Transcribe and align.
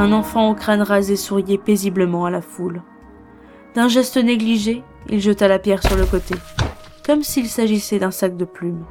Un 0.00 0.12
enfant 0.12 0.48
au 0.48 0.54
crâne 0.54 0.80
rasé 0.80 1.14
souriait 1.14 1.58
paisiblement 1.58 2.24
à 2.24 2.30
la 2.30 2.40
foule. 2.40 2.80
D'un 3.74 3.86
geste 3.88 4.16
négligé, 4.16 4.82
il 5.10 5.20
jeta 5.20 5.46
la 5.46 5.58
pierre 5.58 5.82
sur 5.82 5.94
le 5.94 6.06
côté, 6.06 6.36
comme 7.04 7.22
s'il 7.22 7.48
s'agissait 7.48 7.98
d'un 7.98 8.10
sac 8.10 8.34
de 8.34 8.46
plumes. 8.46 8.86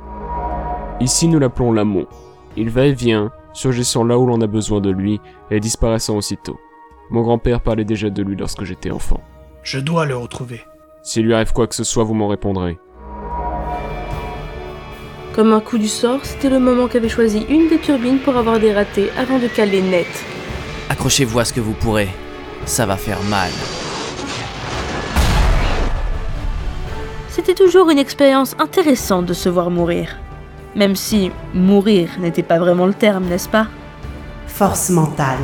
Ici, 0.99 1.27
nous 1.27 1.39
l'appelons 1.39 1.71
l'amont. 1.71 2.05
Il 2.55 2.69
va 2.69 2.85
et 2.85 2.93
vient, 2.93 3.31
surgissant 3.53 4.03
là 4.03 4.19
où 4.19 4.27
l'on 4.27 4.39
a 4.41 4.45
besoin 4.45 4.81
de 4.81 4.91
lui 4.91 5.19
et 5.49 5.59
disparaissant 5.59 6.15
aussitôt. 6.15 6.59
Mon 7.09 7.23
grand-père 7.23 7.61
parlait 7.61 7.85
déjà 7.85 8.11
de 8.11 8.21
lui 8.21 8.35
lorsque 8.35 8.63
j'étais 8.63 8.91
enfant. 8.91 9.19
Je 9.63 9.79
dois 9.79 10.05
le 10.05 10.15
retrouver. 10.15 10.61
S'il 11.01 11.25
lui 11.25 11.33
arrive 11.33 11.53
quoi 11.53 11.65
que 11.65 11.73
ce 11.73 11.83
soit, 11.83 12.03
vous 12.03 12.13
m'en 12.13 12.27
répondrez. 12.27 12.77
Comme 15.33 15.53
un 15.53 15.59
coup 15.59 15.79
du 15.79 15.87
sort, 15.87 16.23
c'était 16.23 16.51
le 16.51 16.59
moment 16.59 16.87
qu'avait 16.87 17.09
choisi 17.09 17.47
une 17.49 17.67
des 17.67 17.79
turbines 17.79 18.19
pour 18.19 18.37
avoir 18.37 18.59
des 18.59 18.71
ratés 18.73 19.09
avant 19.17 19.39
de 19.39 19.47
caler 19.47 19.81
net. 19.81 20.05
Accrochez-vous 20.99 21.39
à 21.39 21.45
ce 21.45 21.53
que 21.53 21.61
vous 21.61 21.71
pourrez. 21.71 22.09
Ça 22.65 22.85
va 22.85 22.97
faire 22.97 23.23
mal. 23.29 23.49
C'était 27.29 27.53
toujours 27.53 27.89
une 27.89 27.97
expérience 27.97 28.53
intéressante 28.59 29.25
de 29.25 29.33
se 29.33 29.47
voir 29.47 29.69
mourir. 29.69 30.17
Même 30.75 30.97
si 30.97 31.31
mourir 31.53 32.09
n'était 32.19 32.43
pas 32.43 32.59
vraiment 32.59 32.85
le 32.85 32.93
terme, 32.93 33.27
n'est-ce 33.27 33.47
pas? 33.47 33.67
Force 34.47 34.89
mentale, 34.89 35.39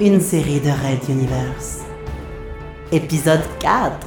une 0.00 0.20
série 0.20 0.60
de 0.60 0.70
Red 0.70 1.08
Universe. 1.08 1.80
Épisode 2.92 3.42
4 3.58 4.06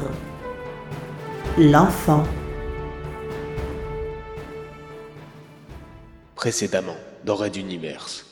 L'enfant. 1.58 2.23
Précédemment, 6.35 6.95
dans 7.25 7.35
Red 7.35 7.58
Universe. 7.58 8.30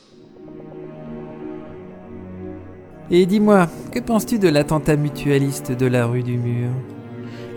Et 3.12 3.26
dis-moi, 3.26 3.68
que 3.92 4.00
penses-tu 4.00 4.38
de 4.38 4.50
l'attentat 4.50 4.96
mutualiste 4.96 5.72
de 5.72 5.88
la 5.88 6.06
rue 6.06 6.22
du 6.22 6.38
Mur? 6.38 6.70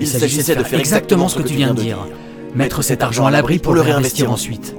Il 0.00 0.06
s'agissait 0.06 0.56
de 0.56 0.62
faire 0.62 0.80
exactement 0.80 1.28
ce 1.28 1.38
que 1.38 1.46
tu 1.46 1.54
viens 1.54 1.74
de 1.74 1.80
dire. 1.80 1.98
Mettre 2.54 2.82
cet 2.82 3.02
argent 3.02 3.26
à 3.26 3.30
l'abri 3.30 3.58
pour 3.58 3.74
le 3.74 3.82
réinvestir 3.82 4.30
ensuite. 4.30 4.74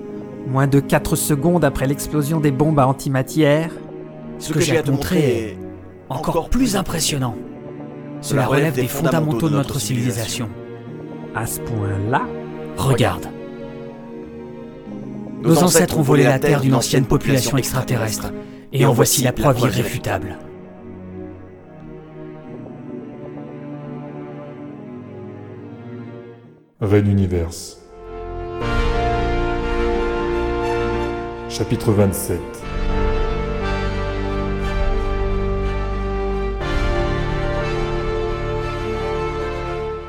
Moins 0.47 0.67
de 0.67 0.79
4 0.79 1.15
secondes 1.15 1.63
après 1.63 1.87
l'explosion 1.87 2.39
des 2.39 2.51
bombes 2.51 2.79
à 2.79 2.87
antimatière, 2.87 3.71
Ce 4.39 4.51
que 4.51 4.59
j'ai 4.59 4.77
à 4.77 4.83
te 4.83 4.91
montrer 4.91 5.19
est 5.19 5.57
encore 6.09 6.49
plus 6.49 6.75
impressionnant. 6.75 7.35
Cela 8.21 8.45
relève 8.45 8.73
des 8.73 8.87
fondamentaux 8.87 9.49
de 9.49 9.55
notre 9.55 9.79
civilisation. 9.79 10.49
à 11.35 11.45
ce 11.45 11.59
point-là, 11.61 12.23
Regarde. 12.77 13.27
Nos 15.43 15.61
ancêtres 15.63 15.99
ont 15.99 16.03
volé 16.03 16.23
la 16.23 16.39
terre 16.39 16.61
d'une 16.61 16.73
ancienne 16.73 17.05
population 17.05 17.57
extraterrestre, 17.57 18.31
et 18.71 18.85
en 18.85 18.93
voici 18.93 19.23
la 19.23 19.33
preuve 19.33 19.59
irréfutable. 19.59 20.37
Red 26.83 27.07
Universe. 27.07 27.77
Chapitre 31.49 31.91
27 31.93 32.41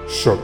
Choc. 0.09 0.41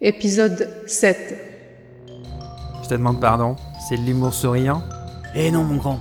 Épisode 0.00 0.68
7 0.86 1.52
je 2.82 2.88
te 2.88 2.94
demande 2.94 3.20
pardon, 3.20 3.54
c'est 3.88 3.96
de 3.96 4.02
l'humour 4.02 4.34
souriant 4.34 4.82
Eh 5.34 5.50
non, 5.50 5.64
mon 5.64 5.76
grand. 5.76 6.00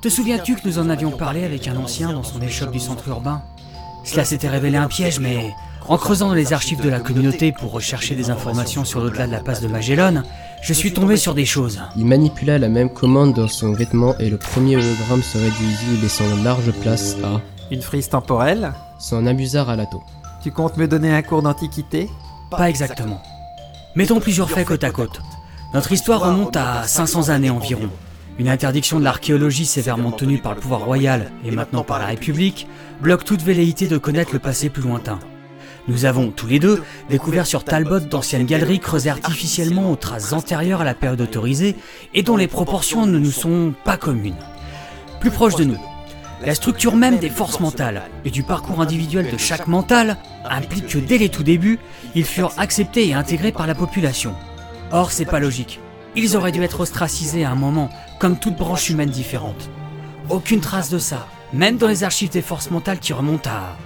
Te 0.00 0.08
souviens-tu 0.08 0.56
que 0.56 0.66
nous 0.66 0.78
en 0.78 0.88
avions 0.90 1.10
parlé 1.12 1.44
avec 1.44 1.68
un 1.68 1.76
ancien 1.76 2.12
dans 2.12 2.22
son 2.22 2.40
échoppe 2.40 2.72
du 2.72 2.80
centre 2.80 3.06
urbain? 3.08 3.42
Cela 4.04 4.24
s'était 4.24 4.48
révélé 4.48 4.76
un 4.76 4.88
piège, 4.88 5.20
mais 5.20 5.52
en 5.88 5.96
creusant 5.96 6.28
dans 6.28 6.34
les 6.34 6.52
archives 6.52 6.82
de 6.82 6.88
la 6.88 7.00
communauté 7.00 7.52
pour 7.52 7.70
rechercher 7.72 8.14
des 8.16 8.30
informations 8.30 8.84
sur 8.84 9.00
l'au-delà 9.00 9.26
de 9.26 9.32
la 9.32 9.40
passe 9.40 9.60
de 9.60 9.68
Magellan, 9.68 10.22
je 10.62 10.72
suis 10.72 10.92
tombé 10.92 11.16
sur 11.16 11.34
des 11.34 11.44
choses. 11.44 11.80
Il 11.96 12.06
manipula 12.06 12.58
la 12.58 12.68
même 12.68 12.90
commande 12.90 13.34
dans 13.34 13.48
son 13.48 13.72
vêtement 13.72 14.16
et 14.18 14.28
le 14.28 14.38
premier 14.38 14.76
hologramme 14.76 15.22
se 15.22 15.38
réduisit, 15.38 16.00
laissant 16.02 16.24
large 16.42 16.70
place 16.82 17.16
à 17.24 17.40
Une 17.70 17.82
frise 17.82 18.08
temporelle? 18.08 18.72
s'en 18.98 19.26
abusa 19.26 19.64
Ralato. 19.64 20.02
Tu 20.42 20.50
comptes 20.52 20.76
me 20.76 20.86
donner 20.88 21.12
un 21.12 21.22
cours 21.22 21.42
d'antiquité? 21.42 22.08
Pas 22.50 22.68
exactement. 22.70 23.20
Mettons 23.94 24.20
plusieurs 24.20 24.50
faits 24.50 24.66
côte 24.66 24.84
à 24.84 24.90
côte. 24.90 25.20
Notre 25.74 25.92
histoire 25.92 26.20
remonte 26.20 26.54
à 26.58 26.82
500 26.82 27.30
années 27.30 27.48
environ. 27.48 27.88
Une 28.38 28.50
interdiction 28.50 28.98
de 28.98 29.04
l'archéologie 29.04 29.64
sévèrement 29.64 30.12
tenue 30.12 30.36
par 30.36 30.54
le 30.54 30.60
pouvoir 30.60 30.84
royal 30.84 31.32
et 31.46 31.50
maintenant 31.50 31.82
par 31.82 31.98
la 31.98 32.06
République 32.06 32.66
bloque 33.00 33.24
toute 33.24 33.40
velléité 33.40 33.86
de 33.86 33.96
connaître 33.96 34.34
le 34.34 34.38
passé 34.38 34.68
plus 34.68 34.82
lointain. 34.82 35.18
Nous 35.88 36.04
avons, 36.04 36.30
tous 36.30 36.46
les 36.46 36.58
deux, 36.58 36.82
découvert 37.08 37.46
sur 37.46 37.64
Talbot 37.64 38.00
d'anciennes 38.00 38.44
galeries 38.44 38.80
creusées 38.80 39.08
artificiellement 39.08 39.90
aux 39.90 39.96
traces 39.96 40.34
antérieures 40.34 40.82
à 40.82 40.84
la 40.84 40.94
période 40.94 41.22
autorisée 41.22 41.74
et 42.12 42.22
dont 42.22 42.36
les 42.36 42.48
proportions 42.48 43.06
ne 43.06 43.18
nous 43.18 43.32
sont 43.32 43.72
pas 43.82 43.96
communes. 43.96 44.36
Plus 45.20 45.30
proche 45.30 45.56
de 45.56 45.64
nous, 45.64 45.80
la 46.44 46.54
structure 46.54 46.96
même 46.96 47.18
des 47.18 47.30
forces 47.30 47.60
mentales 47.60 48.02
et 48.26 48.30
du 48.30 48.42
parcours 48.42 48.82
individuel 48.82 49.30
de 49.30 49.38
chaque 49.38 49.68
mental 49.68 50.18
implique 50.44 50.88
que 50.88 50.98
dès 50.98 51.16
les 51.16 51.30
tout 51.30 51.44
débuts, 51.44 51.78
ils 52.14 52.26
furent 52.26 52.52
acceptés 52.58 53.08
et 53.08 53.14
intégrés 53.14 53.52
par 53.52 53.66
la 53.66 53.74
population. 53.74 54.34
Or, 54.92 55.10
c'est 55.10 55.24
pas 55.24 55.40
logique. 55.40 55.80
Ils 56.14 56.36
auraient 56.36 56.52
dû 56.52 56.62
être 56.62 56.80
ostracisés 56.80 57.44
à 57.44 57.50
un 57.50 57.54
moment, 57.54 57.88
comme 58.20 58.38
toute 58.38 58.56
branche 58.56 58.90
humaine 58.90 59.08
différente. 59.08 59.70
Aucune 60.28 60.60
trace 60.60 60.90
de 60.90 60.98
ça, 60.98 61.26
même 61.52 61.78
dans 61.78 61.88
les 61.88 62.04
archives 62.04 62.30
des 62.30 62.42
forces 62.42 62.70
mentales 62.70 62.98
qui 62.98 63.14
remontent 63.14 63.48
à 63.50 63.76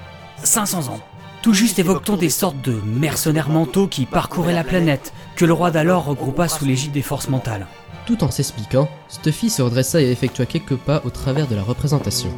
500 0.45 0.89
ans. 0.89 1.01
Tout 1.43 1.55
juste 1.55 1.79
évoque-t-on 1.79 2.17
des 2.17 2.29
sortes 2.29 2.61
de 2.61 2.73
mercenaires 2.85 3.49
mentaux 3.49 3.87
qui 3.87 4.05
parcouraient 4.05 4.53
la 4.53 4.65
planète, 4.65 5.13
que 5.37 5.45
le 5.45 5.53
roi 5.53 5.71
d'alors 5.71 6.05
regroupa 6.05 6.49
sous 6.49 6.65
l'égide 6.65 6.91
des 6.91 7.03
forces 7.03 7.29
mentales. 7.29 7.69
Tout 8.05 8.25
en 8.25 8.31
s'expliquant, 8.33 8.89
Stuffy 9.09 9.49
se 9.49 9.63
redressa 9.63 10.01
et 10.01 10.11
effectua 10.11 10.45
quelques 10.45 10.77
pas 10.77 11.03
au 11.05 11.11
travers 11.11 11.47
de 11.47 11.55
la 11.55 11.63
représentation. 11.63 12.31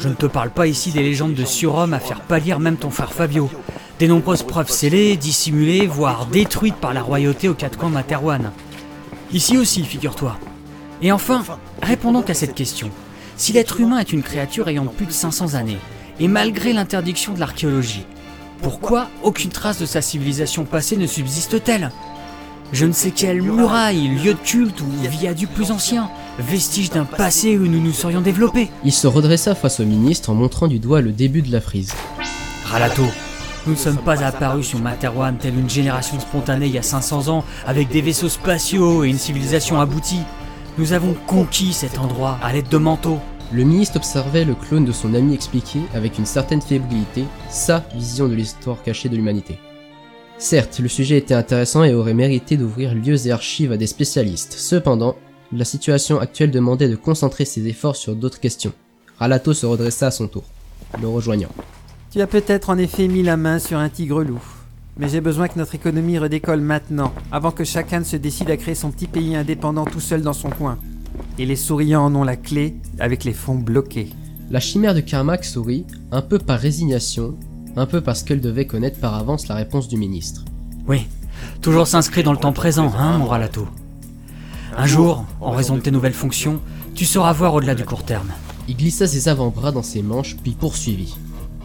Je 0.00 0.08
ne 0.08 0.14
te 0.14 0.26
parle 0.26 0.50
pas 0.50 0.66
ici 0.66 0.90
des 0.90 1.02
légendes 1.02 1.34
de 1.34 1.44
surhommes 1.44 1.94
à 1.94 2.00
faire 2.00 2.20
pâlir 2.20 2.58
même 2.58 2.76
ton 2.76 2.90
frère 2.90 3.12
Fabio. 3.12 3.48
Des 3.98 4.06
nombreuses 4.06 4.44
preuves 4.44 4.70
scellées, 4.70 5.16
dissimulées, 5.16 5.88
voire 5.88 6.26
détruites 6.26 6.76
par 6.76 6.94
la 6.94 7.02
royauté 7.02 7.48
aux 7.48 7.54
quatre 7.54 7.76
coins 7.76 7.88
de 7.88 7.94
Materwan. 7.94 8.52
Ici 9.32 9.58
aussi, 9.58 9.82
figure-toi. 9.82 10.38
Et 11.02 11.10
enfin, 11.10 11.42
réponds 11.82 12.12
donc 12.12 12.30
à 12.30 12.34
cette 12.34 12.54
question. 12.54 12.90
Si 13.36 13.52
l'être 13.52 13.80
humain 13.80 13.98
est 13.98 14.12
une 14.12 14.22
créature 14.22 14.68
ayant 14.68 14.86
plus 14.86 15.06
de 15.06 15.12
500 15.12 15.54
années, 15.54 15.78
et 16.20 16.28
malgré 16.28 16.72
l'interdiction 16.72 17.34
de 17.34 17.40
l'archéologie, 17.40 18.04
pourquoi 18.62 19.08
aucune 19.24 19.50
trace 19.50 19.80
de 19.80 19.86
sa 19.86 20.00
civilisation 20.00 20.64
passée 20.64 20.96
ne 20.96 21.06
subsiste-t-elle? 21.06 21.90
Je 22.72 22.86
ne 22.86 22.92
sais 22.92 23.10
quelle 23.10 23.42
muraille, 23.42 24.08
lieu 24.08 24.34
de 24.34 24.38
culte 24.38 24.80
ou 24.80 24.86
viaduc 25.08 25.48
plus 25.50 25.72
ancien, 25.72 26.08
vestige 26.38 26.90
d'un 26.90 27.04
passé 27.04 27.56
où 27.56 27.66
nous 27.66 27.80
nous 27.80 27.92
serions 27.92 28.20
développés. 28.20 28.70
Il 28.84 28.92
se 28.92 29.08
redressa 29.08 29.56
face 29.56 29.80
au 29.80 29.84
ministre 29.84 30.30
en 30.30 30.34
montrant 30.34 30.68
du 30.68 30.78
doigt 30.78 31.00
le 31.00 31.10
début 31.10 31.42
de 31.42 31.50
la 31.50 31.60
frise. 31.60 31.94
Ralato, 32.64 33.04
nous 33.68 33.74
ne 33.74 33.78
sommes 33.78 33.98
pas 33.98 34.24
apparus 34.24 34.66
sur 34.66 34.78
Materwan 34.78 35.36
telle 35.36 35.58
une 35.58 35.68
génération 35.68 36.18
spontanée 36.18 36.68
il 36.68 36.72
y 36.72 36.78
a 36.78 36.82
500 36.82 37.28
ans 37.28 37.44
avec 37.66 37.88
des 37.88 38.00
vaisseaux 38.00 38.30
spatiaux 38.30 39.04
et 39.04 39.08
une 39.08 39.18
civilisation 39.18 39.78
aboutie. 39.78 40.22
Nous 40.78 40.94
avons 40.94 41.14
conquis 41.26 41.74
cet 41.74 41.98
endroit 41.98 42.38
à 42.42 42.50
l'aide 42.50 42.70
de 42.70 42.78
manteaux. 42.78 43.18
Le 43.52 43.64
ministre 43.64 43.96
observait 43.96 44.46
le 44.46 44.54
clone 44.54 44.86
de 44.86 44.92
son 44.92 45.12
ami 45.12 45.34
expliquer, 45.34 45.80
avec 45.92 46.18
une 46.18 46.24
certaine 46.24 46.62
fébrilité, 46.62 47.24
sa 47.50 47.84
vision 47.94 48.26
de 48.26 48.34
l'histoire 48.34 48.82
cachée 48.82 49.10
de 49.10 49.16
l'humanité. 49.16 49.58
Certes, 50.38 50.78
le 50.78 50.88
sujet 50.88 51.18
était 51.18 51.34
intéressant 51.34 51.84
et 51.84 51.92
aurait 51.92 52.14
mérité 52.14 52.56
d'ouvrir 52.56 52.94
lieux 52.94 53.26
et 53.26 53.32
archives 53.32 53.72
à 53.72 53.76
des 53.76 53.86
spécialistes. 53.86 54.54
Cependant, 54.54 55.14
la 55.52 55.66
situation 55.66 56.20
actuelle 56.20 56.50
demandait 56.50 56.88
de 56.88 56.96
concentrer 56.96 57.44
ses 57.44 57.66
efforts 57.66 57.96
sur 57.96 58.16
d'autres 58.16 58.40
questions. 58.40 58.72
Ralato 59.18 59.52
se 59.52 59.66
redressa 59.66 60.06
à 60.06 60.10
son 60.10 60.26
tour, 60.26 60.44
le 61.02 61.08
rejoignant. 61.08 61.50
Tu 62.10 62.22
as 62.22 62.26
peut-être 62.26 62.70
en 62.70 62.78
effet 62.78 63.06
mis 63.06 63.22
la 63.22 63.36
main 63.36 63.58
sur 63.58 63.76
un 63.78 63.90
tigre 63.90 64.24
loup. 64.24 64.40
Mais 64.96 65.10
j'ai 65.10 65.20
besoin 65.20 65.46
que 65.46 65.58
notre 65.58 65.74
économie 65.74 66.18
redécolle 66.18 66.62
maintenant, 66.62 67.12
avant 67.30 67.50
que 67.50 67.64
chacun 67.64 67.98
ne 67.98 68.04
se 68.04 68.16
décide 68.16 68.50
à 68.50 68.56
créer 68.56 68.74
son 68.74 68.90
petit 68.90 69.06
pays 69.06 69.36
indépendant 69.36 69.84
tout 69.84 70.00
seul 70.00 70.22
dans 70.22 70.32
son 70.32 70.48
coin. 70.48 70.78
Et 71.38 71.44
les 71.44 71.54
souriants 71.54 72.06
en 72.06 72.14
ont 72.14 72.24
la 72.24 72.36
clé, 72.36 72.76
avec 72.98 73.24
les 73.24 73.34
fonds 73.34 73.56
bloqués. 73.56 74.08
La 74.50 74.58
chimère 74.58 74.94
de 74.94 75.00
Carmack 75.00 75.44
sourit, 75.44 75.84
un 76.10 76.22
peu 76.22 76.38
par 76.38 76.58
résignation, 76.58 77.34
un 77.76 77.84
peu 77.84 78.00
parce 78.00 78.22
qu'elle 78.22 78.40
devait 78.40 78.66
connaître 78.66 78.98
par 78.98 79.14
avance 79.14 79.46
la 79.46 79.54
réponse 79.56 79.86
du 79.86 79.98
ministre. 79.98 80.46
Oui, 80.86 81.06
toujours 81.60 81.86
s'inscrit 81.86 82.22
dans 82.22 82.32
le 82.32 82.38
temps 82.38 82.54
présent, 82.54 82.90
hein, 82.96 83.18
mon 83.18 83.26
Ralato. 83.26 83.68
Un 84.78 84.86
jour, 84.86 85.26
en 85.42 85.50
raison 85.50 85.76
de 85.76 85.82
tes 85.82 85.90
nouvelles 85.90 86.14
fonctions, 86.14 86.62
tu 86.94 87.04
sauras 87.04 87.34
voir 87.34 87.52
au-delà 87.52 87.74
du 87.74 87.84
court 87.84 88.04
terme. 88.04 88.30
Il 88.66 88.78
glissa 88.78 89.06
ses 89.06 89.28
avant-bras 89.28 89.72
dans 89.72 89.82
ses 89.82 90.00
manches, 90.00 90.36
puis 90.42 90.52
poursuivit. 90.52 91.14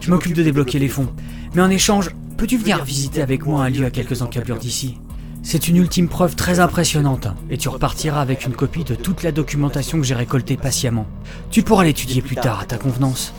Je 0.00 0.10
m'occupe 0.10 0.34
de 0.34 0.42
débloquer 0.42 0.78
les 0.78 0.88
fonds. 0.88 1.08
Mais 1.54 1.62
en 1.62 1.70
échange, 1.70 2.10
peux-tu 2.36 2.58
venir 2.58 2.84
visiter 2.84 3.22
avec 3.22 3.46
moi 3.46 3.64
un 3.64 3.70
lieu 3.70 3.84
à 3.84 3.90
quelques 3.90 4.22
encablures 4.22 4.58
d'ici? 4.58 4.98
C'est 5.42 5.68
une 5.68 5.76
ultime 5.76 6.08
preuve 6.08 6.36
très 6.36 6.58
impressionnante, 6.60 7.28
et 7.50 7.58
tu 7.58 7.68
repartiras 7.68 8.22
avec 8.22 8.46
une 8.46 8.54
copie 8.54 8.84
de 8.84 8.94
toute 8.94 9.22
la 9.22 9.30
documentation 9.30 9.98
que 9.98 10.04
j'ai 10.04 10.14
récoltée 10.14 10.56
patiemment. 10.56 11.06
Tu 11.50 11.62
pourras 11.62 11.84
l'étudier 11.84 12.22
plus 12.22 12.36
tard 12.36 12.60
à 12.60 12.64
ta 12.64 12.78
convenance. 12.78 13.34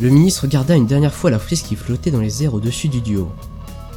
Le 0.00 0.10
ministre 0.10 0.42
regarda 0.42 0.76
une 0.76 0.86
dernière 0.86 1.14
fois 1.14 1.30
la 1.30 1.38
frise 1.38 1.62
qui 1.62 1.74
flottait 1.74 2.10
dans 2.10 2.20
les 2.20 2.44
airs 2.44 2.52
au-dessus 2.52 2.88
du 2.88 3.00
duo. 3.00 3.32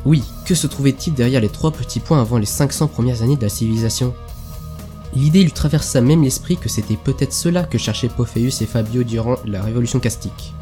Oui, 0.05 0.23
que 0.45 0.55
se 0.55 0.67
trouvait-il 0.67 1.13
derrière 1.13 1.41
les 1.41 1.50
trois 1.50 1.71
petits 1.71 2.00
points 2.00 2.21
avant 2.21 2.38
les 2.38 2.45
500 2.45 2.88
premières 2.88 3.21
années 3.21 3.35
de 3.35 3.41
la 3.41 3.50
civilisation? 3.50 4.13
L'idée 5.13 5.44
lui 5.44 5.51
traversa 5.51 6.00
même 6.00 6.23
l'esprit 6.23 6.55
que 6.55 6.69
c'était 6.69 6.95
peut-être 6.95 7.33
cela 7.33 7.63
que 7.63 7.77
cherchaient 7.77 8.07
Pophéus 8.07 8.62
et 8.62 8.65
Fabio 8.65 9.03
durant 9.03 9.35
la 9.45 9.62
révolution 9.62 10.00
castique. 10.00 10.53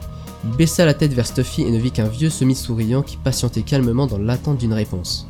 Il 0.44 0.52
baissa 0.52 0.86
la 0.86 0.94
tête 0.94 1.14
vers 1.14 1.28
Stuffy 1.28 1.64
et 1.64 1.72
ne 1.72 1.80
vit 1.80 1.92
qu'un 1.92 2.08
vieux 2.08 2.30
semi-souriant 2.30 3.02
qui 3.02 3.18
patientait 3.18 3.64
calmement 3.64 4.08
dans 4.08 4.18
l'attente 4.18 4.58
d'une 4.58 4.74
réponse, 4.74 5.28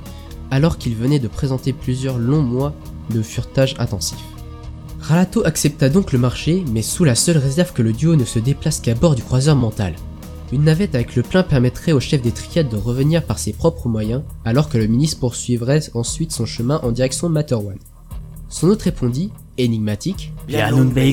alors 0.52 0.78
qu'il 0.78 0.96
venait 0.96 1.20
de 1.20 1.28
présenter 1.28 1.74
plusieurs 1.74 2.18
longs 2.18 2.42
mois 2.42 2.74
de 3.10 3.22
furetage 3.22 3.76
intensif. 3.80 4.20
Ralato 5.00 5.46
accepta 5.46 5.90
donc 5.90 6.12
le 6.12 6.20
marché, 6.20 6.66
mais 6.72 6.82
sous 6.82 7.04
la 7.06 7.16
seule 7.16 7.38
réserve 7.38 7.72
que 7.72 7.82
le 7.82 7.94
duo 7.94 8.16
ne 8.16 8.26
se 8.26 8.40
déplace 8.40 8.82
qu'à 8.82 8.96
bord 8.96 9.16
du 9.16 9.24
croiseur 9.24 9.56
mental. 9.56 9.96
Une 10.52 10.64
navette 10.64 10.96
avec 10.96 11.16
le 11.16 11.24
plein 11.24 11.44
permettrait 11.44 11.92
au 11.92 12.00
chef 12.00 12.22
des 12.22 12.32
triades 12.32 12.70
de 12.70 12.78
revenir 12.78 13.24
par 13.24 13.38
ses 13.38 13.54
propres 13.54 13.90
moyens, 13.90 14.24
alors 14.46 14.70
que 14.70 14.78
le 14.78 14.88
ministre 14.88 15.20
poursuivrait 15.20 15.82
ensuite 15.94 16.32
son 16.32 16.46
chemin 16.46 16.80
en 16.84 16.92
direction 16.92 17.30
Materwan. 17.30 17.78
Son 18.50 18.68
hôte 18.70 18.84
répondit, 18.84 19.32
énigmatique, 19.58 20.34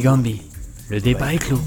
Gambi. 0.00 0.40
Le 0.88 1.00
débat 1.00 1.34
est 1.34 1.38
clos. 1.38 1.60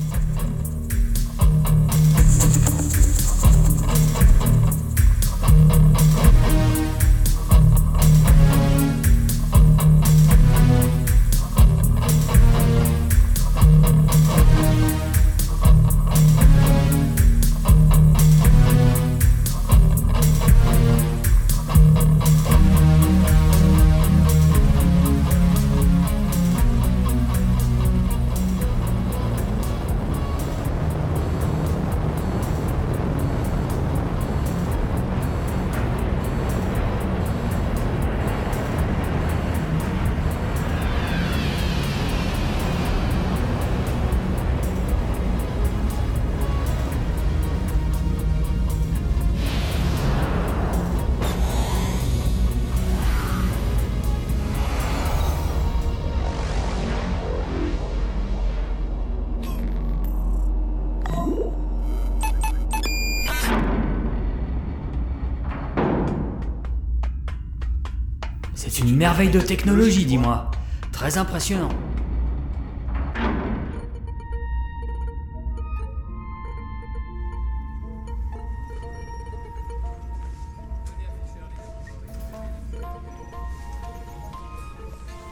Merveille 68.98 69.30
de 69.30 69.40
technologie, 69.40 70.06
dis-moi. 70.06 70.50
Très 70.92 71.20
impressionnant. 71.20 71.70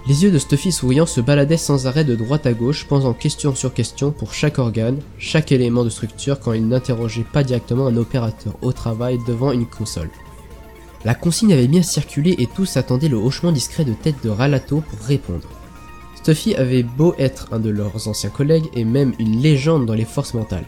Les 0.08 0.24
yeux 0.24 0.30
de 0.30 0.38
Stuffy 0.38 0.72
souriant 0.72 1.08
se 1.08 1.20
baladaient 1.20 1.58
sans 1.58 1.88
arrêt 1.88 2.04
de 2.04 2.16
droite 2.16 2.46
à 2.46 2.54
gauche, 2.54 2.86
posant 2.86 3.14
question 3.14 3.56
sur 3.56 3.74
question 3.74 4.12
pour 4.12 4.36
chaque 4.36 4.60
organe, 4.60 5.00
chaque 5.18 5.52
élément 5.52 5.84
de 5.84 5.90
structure 5.90 6.40
quand 6.40 6.54
il 6.54 6.68
n'interrogeait 6.68 7.26
pas 7.34 7.44
directement 7.44 7.88
un 7.88 7.98
opérateur 7.98 8.54
au 8.62 8.72
travail 8.72 9.18
devant 9.28 9.52
une 9.52 9.66
console. 9.66 10.12
La 11.06 11.13
consigne 11.13 11.54
avait 11.54 11.68
bien 11.68 11.84
circulé 11.84 12.34
et 12.40 12.48
tous 12.48 12.78
attendaient 12.78 13.10
le 13.10 13.18
hochement 13.18 13.52
discret 13.52 13.86
de 13.86 13.94
tête 13.94 14.16
de 14.24 14.30
Ralato 14.30 14.81
pour 14.81 15.00
répondre. 15.07 15.48
Stuffy 16.16 16.56
avait 16.56 16.81
beau 16.81 17.13
être 17.19 17.48
un 17.52 17.60
de 17.60 17.69
leurs 17.69 18.07
anciens 18.07 18.31
collègues 18.31 18.66
et 18.74 18.84
même 18.84 19.13
une 19.19 19.40
légende 19.40 19.86
dans 19.86 19.94
les 19.94 20.04
forces 20.04 20.34
mentales. 20.34 20.66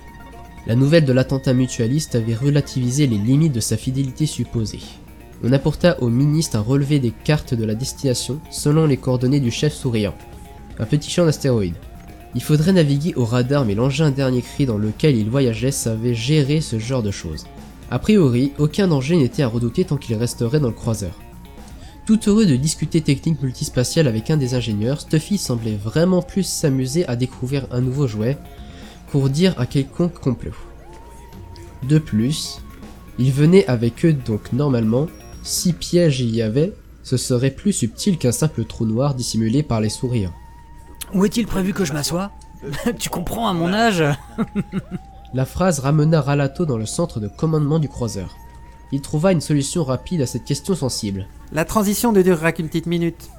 La 0.67 0.75
nouvelle 0.75 1.05
de 1.05 1.13
l'attentat 1.13 1.55
mutualiste 1.55 2.13
avait 2.13 2.35
relativisé 2.35 3.07
les 3.07 3.17
limites 3.17 3.53
de 3.53 3.59
sa 3.59 3.77
fidélité 3.77 4.27
supposée. 4.27 4.81
On 5.43 5.51
apporta 5.53 5.99
au 6.03 6.09
ministre 6.09 6.57
un 6.57 6.61
relevé 6.61 6.99
des 6.99 7.11
cartes 7.11 7.55
de 7.55 7.65
la 7.65 7.73
destination 7.73 8.39
selon 8.51 8.85
les 8.85 8.97
coordonnées 8.97 9.39
du 9.39 9.49
chef 9.49 9.73
souriant. 9.73 10.13
Un 10.77 10.85
petit 10.85 11.09
champ 11.09 11.25
d'astéroïdes. 11.25 11.77
Il 12.35 12.43
faudrait 12.43 12.73
naviguer 12.73 13.15
au 13.15 13.25
radar 13.25 13.65
mais 13.65 13.73
l'engin 13.73 14.11
dernier 14.11 14.43
cri 14.43 14.67
dans 14.67 14.77
lequel 14.77 15.15
il 15.15 15.31
voyageait 15.31 15.71
savait 15.71 16.13
gérer 16.13 16.61
ce 16.61 16.77
genre 16.77 17.01
de 17.01 17.09
choses. 17.09 17.45
A 17.89 17.99
priori, 17.99 18.51
aucun 18.57 18.87
danger 18.87 19.15
n'était 19.15 19.43
à 19.43 19.47
redouter 19.47 19.85
tant 19.85 19.97
qu'il 19.97 20.15
resterait 20.15 20.59
dans 20.59 20.67
le 20.67 20.73
croiseur. 20.73 21.13
Tout 22.05 22.19
heureux 22.27 22.45
de 22.45 22.55
discuter 22.55 23.01
technique 23.01 23.41
multispatiale 23.41 24.07
avec 24.07 24.29
un 24.29 24.37
des 24.37 24.53
ingénieurs, 24.53 25.01
Stuffy 25.01 25.37
semblait 25.37 25.75
vraiment 25.75 26.21
plus 26.21 26.43
s'amuser 26.43 27.05
à 27.07 27.15
découvrir 27.15 27.67
un 27.71 27.81
nouveau 27.81 28.07
jouet 28.07 28.37
pour 29.11 29.29
dire 29.29 29.53
à 29.57 29.65
quelconque 29.65 30.19
complot. 30.19 30.55
De 31.83 31.99
plus, 31.99 32.61
il 33.19 33.31
venait 33.31 33.67
avec 33.67 34.05
eux 34.05 34.13
donc 34.13 34.53
normalement, 34.53 35.07
si 35.43 35.73
piège 35.73 36.19
il 36.19 36.35
y 36.35 36.41
avait, 36.41 36.73
ce 37.03 37.17
serait 37.17 37.51
plus 37.51 37.73
subtil 37.73 38.17
qu'un 38.17 38.31
simple 38.31 38.65
trou 38.65 38.85
noir 38.85 39.15
dissimulé 39.15 39.63
par 39.63 39.79
les 39.79 39.89
souriants. 39.89 40.33
Où 41.13 41.23
est-il 41.23 41.47
prévu 41.47 41.73
que 41.73 41.85
je 41.85 41.93
m'assoie? 41.93 42.31
Tu 42.99 43.09
comprends 43.09 43.47
à 43.47 43.53
mon 43.53 43.71
âge? 43.71 44.03
La 45.37 45.45
phrase 45.45 45.77
ramena 45.81 46.19
Ralato 46.19 46.65
dans 46.65 46.79
le 46.79 46.87
centre 46.87 47.19
de 47.19 47.27
commandement 47.27 47.77
du 47.77 47.87
croiseur. 47.87 48.35
Il 48.91 49.01
trouva 49.01 49.33
une 49.33 49.39
solution 49.39 49.83
rapide 49.83 50.23
à 50.23 50.25
cette 50.25 50.45
question 50.45 50.73
sensible. 50.73 51.27
La 51.51 51.63
transition 51.63 52.11
ne 52.11 52.23
durera 52.23 52.53
qu'une 52.53 52.69
petite 52.69 52.87
minute. 52.87 53.29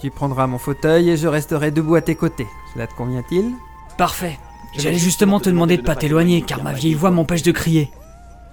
Tu 0.00 0.10
prendras 0.10 0.48
mon 0.48 0.58
fauteuil 0.58 1.08
et 1.08 1.16
je 1.16 1.28
resterai 1.28 1.70
debout 1.70 1.94
à 1.94 2.00
tes 2.00 2.16
côtés. 2.16 2.48
Cela 2.74 2.88
te 2.88 2.94
convient-il? 2.94 3.52
Parfait. 3.96 4.40
J'allais 4.76 4.98
justement 4.98 5.38
te 5.38 5.48
demander 5.48 5.76
de 5.76 5.82
pas 5.82 5.94
t'éloigner 5.94 6.42
car 6.42 6.64
ma 6.64 6.72
vieille 6.72 6.94
voix 6.94 7.12
m'empêche 7.12 7.44
de 7.44 7.52
crier. 7.52 7.92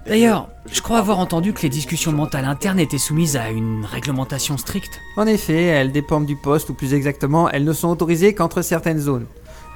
D'ailleurs, 0.06 0.48
je 0.70 0.80
crois 0.80 0.98
avoir 0.98 1.18
entendu 1.18 1.52
que 1.52 1.62
les 1.62 1.70
discussions 1.70 2.12
mentales 2.12 2.44
internes 2.44 2.78
étaient 2.78 2.98
soumises 2.98 3.36
à 3.36 3.50
une 3.50 3.84
réglementation 3.84 4.56
stricte. 4.56 5.00
En 5.16 5.26
effet, 5.26 5.64
elles 5.64 5.90
dépendent 5.90 6.26
du 6.26 6.36
poste, 6.36 6.70
ou 6.70 6.74
plus 6.74 6.94
exactement, 6.94 7.50
elles 7.50 7.64
ne 7.64 7.72
sont 7.72 7.88
autorisées 7.88 8.36
qu'entre 8.36 8.62
certaines 8.62 9.00
zones. 9.00 9.26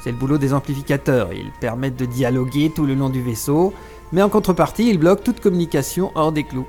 C'est 0.01 0.13
le 0.13 0.17
boulot 0.17 0.39
des 0.39 0.55
amplificateurs, 0.55 1.33
ils 1.33 1.51
permettent 1.61 1.99
de 1.99 2.07
dialoguer 2.07 2.71
tout 2.71 2.87
le 2.87 2.95
long 2.95 3.09
du 3.09 3.21
vaisseau, 3.21 3.73
mais 4.13 4.23
en 4.23 4.29
contrepartie, 4.29 4.89
ils 4.89 4.99
bloquent 4.99 5.23
toute 5.23 5.41
communication 5.41 6.13
hors 6.15 6.33
des 6.33 6.45
clous. 6.45 6.67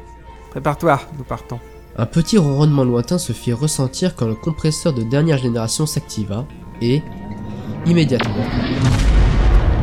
Prépare-toi, 0.49 0.99
nous 1.17 1.23
partons. 1.23 1.59
Un 1.97 2.05
petit 2.05 2.37
ronronnement 2.37 2.83
lointain 2.83 3.17
se 3.17 3.33
fit 3.33 3.53
ressentir 3.53 4.15
quand 4.15 4.27
le 4.27 4.35
compresseur 4.35 4.93
de 4.93 5.03
dernière 5.03 5.37
génération 5.37 5.85
s'activa, 5.85 6.45
et, 6.81 7.01
immédiatement, 7.85 8.45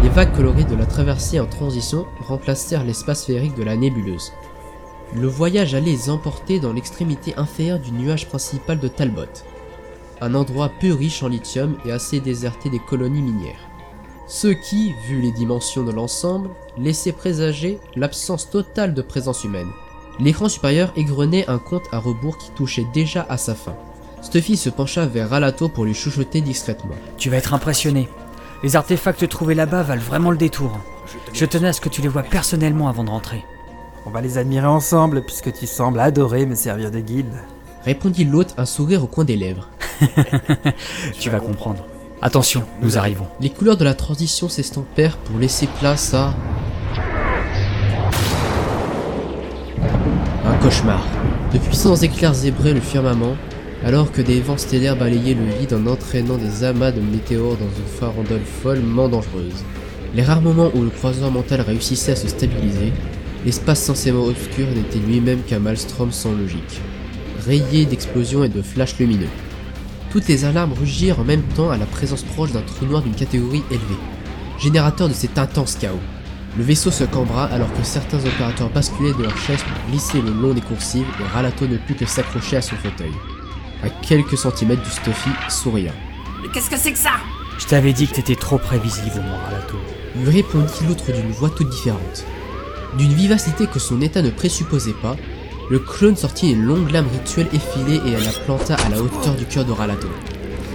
les 0.02 0.08
vagues 0.08 0.34
colorées 0.34 0.64
de 0.64 0.74
la 0.74 0.86
traversée 0.86 1.40
en 1.40 1.46
transition 1.46 2.06
remplacèrent 2.20 2.84
l'espace 2.84 3.26
féerique 3.26 3.56
de 3.56 3.64
la 3.64 3.76
nébuleuse. 3.76 4.32
Le 5.14 5.28
voyage 5.28 5.74
allait 5.74 5.92
les 5.92 6.10
emporter 6.10 6.58
dans 6.58 6.72
l'extrémité 6.72 7.34
inférieure 7.36 7.78
du 7.78 7.92
nuage 7.92 8.26
principal 8.28 8.78
de 8.80 8.88
Talbot, 8.88 9.22
un 10.20 10.34
endroit 10.34 10.70
peu 10.80 10.92
riche 10.92 11.22
en 11.22 11.28
lithium 11.28 11.76
et 11.84 11.92
assez 11.92 12.20
déserté 12.20 12.70
des 12.70 12.78
colonies 12.78 13.22
minières. 13.22 13.70
Ce 14.26 14.48
qui, 14.48 14.92
vu 15.06 15.20
les 15.20 15.30
dimensions 15.30 15.84
de 15.84 15.92
l'ensemble, 15.92 16.50
laissait 16.76 17.12
présager 17.12 17.78
l'absence 17.94 18.50
totale 18.50 18.92
de 18.92 19.02
présence 19.02 19.44
humaine. 19.44 19.70
L'écran 20.18 20.48
supérieur 20.48 20.92
égrenait 20.96 21.48
un 21.48 21.58
compte 21.58 21.86
à 21.92 21.98
rebours 21.98 22.38
qui 22.38 22.50
touchait 22.50 22.86
déjà 22.92 23.26
à 23.28 23.36
sa 23.36 23.54
fin. 23.54 23.76
Stuffy 24.22 24.56
se 24.56 24.70
pencha 24.70 25.06
vers 25.06 25.30
Ralato 25.30 25.68
pour 25.68 25.84
lui 25.84 25.94
chuchoter 25.94 26.40
discrètement. 26.40 26.96
Tu 27.18 27.30
vas 27.30 27.36
être 27.36 27.54
impressionné. 27.54 28.08
Les 28.62 28.74
artefacts 28.74 29.28
trouvés 29.28 29.54
là-bas 29.54 29.82
valent 29.82 30.02
vraiment 30.02 30.30
le 30.30 30.36
détour. 30.36 30.72
Je 31.32 31.44
tenais 31.44 31.68
à 31.68 31.72
ce 31.72 31.80
que 31.80 31.88
tu 31.88 32.02
les 32.02 32.08
vois 32.08 32.22
personnellement 32.22 32.88
avant 32.88 33.04
de 33.04 33.10
rentrer. 33.10 33.44
On 34.06 34.10
va 34.10 34.20
les 34.20 34.38
admirer 34.38 34.66
ensemble 34.66 35.22
puisque 35.22 35.52
tu 35.52 35.66
sembles 35.66 36.00
adorer 36.00 36.46
me 36.46 36.54
servir 36.54 36.90
de 36.90 37.00
guide. 37.00 37.34
Répondit 37.84 38.24
l'hôte, 38.24 38.54
un 38.56 38.64
sourire 38.64 39.04
au 39.04 39.06
coin 39.06 39.24
des 39.24 39.36
lèvres. 39.36 39.68
Tu 41.18 41.30
vas 41.30 41.40
comprendre. 41.40 41.84
Attention, 42.22 42.64
nous 42.80 42.98
arrivons. 42.98 43.26
Les 43.40 43.50
couleurs 43.50 43.76
de 43.76 43.84
la 43.84 43.94
transition 43.94 44.48
s'estompèrent 44.48 45.18
pour 45.18 45.38
laisser 45.38 45.66
place 45.66 46.14
à... 46.14 46.34
cauchemar. 50.66 51.06
De 51.52 51.58
puissants 51.58 51.94
éclairs 51.96 52.34
zébraient 52.34 52.72
le 52.72 52.80
firmament, 52.80 53.36
alors 53.84 54.10
que 54.10 54.22
des 54.22 54.40
vents 54.40 54.56
stellaires 54.56 54.96
balayaient 54.96 55.34
le 55.34 55.44
vide 55.60 55.74
en 55.74 55.86
entraînant 55.86 56.38
des 56.38 56.64
amas 56.64 56.90
de 56.90 57.00
météores 57.00 57.56
dans 57.56 57.78
une 57.78 58.00
farandole 58.00 58.40
follement 58.62 59.08
dangereuse. 59.08 59.64
Les 60.14 60.22
rares 60.22 60.40
moments 60.40 60.70
où 60.74 60.82
le 60.82 60.90
croiseur 60.90 61.30
mental 61.30 61.60
réussissait 61.60 62.12
à 62.12 62.16
se 62.16 62.28
stabiliser, 62.28 62.92
l'espace 63.44 63.82
censément 63.82 64.24
obscur 64.24 64.66
n'était 64.74 64.98
lui-même 64.98 65.42
qu'un 65.46 65.58
maelstrom 65.58 66.10
sans 66.10 66.32
logique, 66.32 66.80
rayé 67.46 67.84
d'explosions 67.84 68.42
et 68.42 68.48
de 68.48 68.62
flashs 68.62 68.98
lumineux. 68.98 69.28
Toutes 70.16 70.28
les 70.28 70.46
alarmes 70.46 70.72
rugirent 70.72 71.20
en 71.20 71.24
même 71.24 71.42
temps 71.42 71.68
à 71.68 71.76
la 71.76 71.84
présence 71.84 72.22
proche 72.22 72.50
d'un 72.50 72.62
trou 72.62 72.86
noir 72.86 73.02
d'une 73.02 73.14
catégorie 73.14 73.62
élevée, 73.70 74.00
générateur 74.58 75.10
de 75.10 75.12
cet 75.12 75.36
intense 75.36 75.76
chaos. 75.76 76.00
Le 76.56 76.64
vaisseau 76.64 76.90
se 76.90 77.04
cambra 77.04 77.44
alors 77.44 77.70
que 77.74 77.82
certains 77.82 78.24
opérateurs 78.24 78.70
basculaient 78.70 79.12
de 79.12 79.24
leur 79.24 79.36
chaise 79.36 79.62
pour 79.62 79.90
glisser 79.90 80.22
le 80.22 80.30
long 80.30 80.54
des 80.54 80.62
coursives 80.62 81.04
et 81.20 81.34
Ralato 81.34 81.66
ne 81.66 81.76
put 81.76 81.92
que 81.92 82.06
s'accrocher 82.06 82.56
à 82.56 82.62
son 82.62 82.76
fauteuil, 82.76 83.12
à 83.82 83.90
quelques 83.90 84.38
centimètres 84.38 84.82
du 84.82 84.88
Stuffy 84.88 85.28
souriant. 85.50 85.92
Mais 86.40 86.48
qu'est-ce 86.48 86.70
que 86.70 86.78
c'est 86.78 86.92
que 86.92 86.98
ça? 86.98 87.16
Je 87.58 87.66
t'avais 87.66 87.92
dit 87.92 88.08
que 88.08 88.14
t'étais 88.14 88.36
trop 88.36 88.56
prévisible, 88.56 89.16
mon 89.16 89.36
Ralato. 89.36 89.76
lui 90.16 90.30
répondit 90.30 90.86
l'autre 90.88 91.12
d'une 91.12 91.30
voix 91.32 91.50
toute 91.50 91.68
différente. 91.68 92.24
D'une 92.96 93.12
vivacité 93.12 93.66
que 93.66 93.78
son 93.78 94.00
état 94.00 94.22
ne 94.22 94.30
présupposait 94.30 94.94
pas, 95.02 95.16
le 95.68 95.78
clone 95.78 96.16
sortit 96.16 96.52
une 96.52 96.62
longue 96.62 96.90
lame 96.90 97.08
rituelle 97.12 97.48
effilée 97.52 98.00
et 98.06 98.12
la 98.12 98.32
planta 98.44 98.74
à 98.74 98.88
la 98.88 99.00
hauteur 99.00 99.34
du 99.34 99.44
cœur 99.46 99.64
de 99.64 99.72
Ralato. 99.72 100.08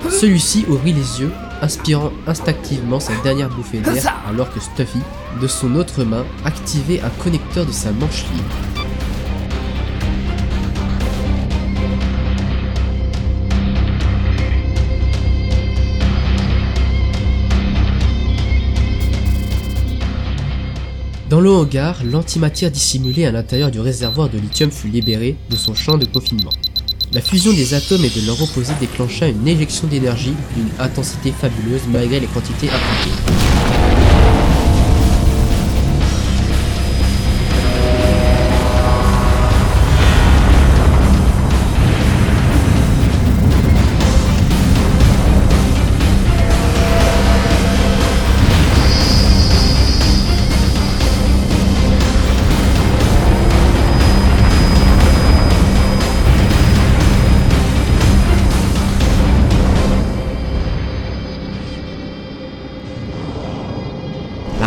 Celui-ci 0.10 0.66
ouvrit 0.68 0.94
les 0.94 1.22
yeux, 1.22 1.32
inspirant 1.62 2.12
instinctivement 2.28 3.00
sa 3.00 3.14
dernière 3.24 3.50
bouffée 3.50 3.80
d'air 3.80 4.22
alors 4.28 4.52
que 4.54 4.60
Stuffy, 4.60 5.00
de 5.42 5.48
son 5.48 5.76
autre 5.76 6.04
main, 6.04 6.26
activait 6.44 7.02
un 7.02 7.10
connecteur 7.24 7.66
de 7.66 7.72
sa 7.72 7.92
manche 7.92 8.24
libre. 8.34 8.71
Le 21.42 21.50
hangar, 21.50 21.98
l'antimatière 22.06 22.72
dissimulée 22.72 23.26
à 23.26 23.32
l'intérieur 23.32 23.72
du 23.72 23.80
réservoir 23.80 24.30
de 24.30 24.38
lithium 24.38 24.72
fut 24.72 24.88
libérée 24.88 25.36
de 25.50 25.56
son 25.56 25.74
champ 25.74 25.98
de 25.98 26.06
confinement. 26.06 26.52
La 27.14 27.20
fusion 27.20 27.52
des 27.52 27.74
atomes 27.74 28.06
et 28.06 28.10
de 28.10 28.26
leur 28.26 28.42
opposé 28.42 28.74
déclencha 28.80 29.28
une 29.28 29.48
éjection 29.48 29.88
d'énergie 29.88 30.34
d'une 30.56 30.70
intensité 30.80 31.32
fabuleuse 31.32 31.82
malgré 31.92 32.20
les 32.20 32.28
quantités 32.28 32.70
appliquées. 32.70 33.91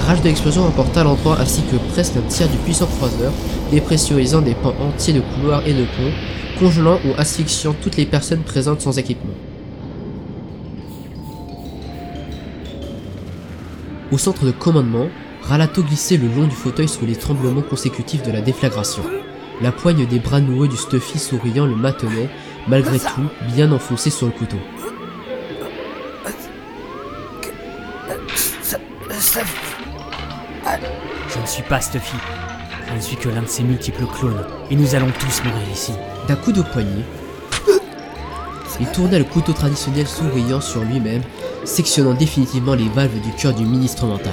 Rage 0.05 0.21
de 0.21 0.27
l'explosion 0.27 0.65
emporta 0.65 1.03
l'endroit 1.03 1.39
ainsi 1.41 1.63
que 1.63 1.77
presque 1.93 2.17
un 2.17 2.29
tiers 2.29 2.49
du 2.49 2.57
puissant 2.59 2.87
croiseur, 2.87 3.33
dépressurisant 3.71 4.43
des 4.43 4.55
pans 4.55 4.75
entiers 4.81 5.15
de 5.15 5.21
couloirs 5.21 5.67
et 5.67 5.73
de 5.73 5.85
ponts, 5.85 6.13
congelant 6.59 6.99
ou 7.05 7.19
asphyxiant 7.19 7.75
toutes 7.83 7.97
les 7.97 8.07
personnes 8.07 8.43
présentes 8.43 8.81
sans 8.81 8.99
équipement. 8.99 9.35
Au 14.13 14.19
centre 14.19 14.45
de 14.45 14.53
commandement, 14.53 15.09
Ralato 15.43 15.83
glissait 15.83 16.17
le 16.17 16.29
long 16.29 16.47
du 16.47 16.55
fauteuil 16.55 16.89
sous 16.89 17.05
les 17.05 17.17
tremblements 17.17 17.63
consécutifs 17.63 18.23
de 18.23 18.31
la 18.31 18.41
déflagration. 18.41 19.03
La 19.61 19.73
poigne 19.73 20.07
des 20.07 20.19
bras 20.19 20.41
noueux 20.41 20.69
du 20.69 20.77
Stuffy 20.77 21.19
souriant 21.19 21.67
le 21.67 21.77
maintenait, 21.77 22.29
malgré 22.69 22.99
tout, 22.99 23.29
bien 23.55 23.73
enfoncé 23.73 24.11
sur 24.11 24.27
le 24.27 24.33
couteau. 24.33 24.59
Je 31.45 31.51
ne 31.51 31.53
suis 31.57 31.63
pas 31.65 31.83
Stuffy. 31.83 32.17
Je 32.89 32.95
ne 32.95 33.01
suis 33.01 33.17
que 33.17 33.29
l'un 33.29 33.43
de 33.43 33.47
ces 33.47 33.65
multiples 33.65 34.07
clones. 34.07 34.47
Et 34.71 34.77
nous 34.77 34.95
allons 34.95 35.11
tous 35.21 35.45
mourir 35.45 35.69
ici. 35.71 35.93
D'un 36.27 36.37
coup 36.37 36.53
de 36.53 36.63
poignet, 36.63 37.05
il 38.81 38.87
tourna 38.87 39.19
le 39.19 39.25
couteau 39.25 39.53
traditionnel 39.53 40.07
souriant 40.07 40.63
sur 40.63 40.83
lui-même, 40.83 41.21
sectionnant 41.67 42.15
définitivement 42.15 42.75
les 42.75 42.89
valves 42.89 43.21
du 43.21 43.31
cœur 43.33 43.53
du 43.53 43.67
ministre 43.67 44.07
mental. 44.07 44.33